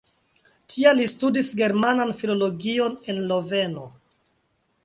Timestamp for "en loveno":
3.15-3.89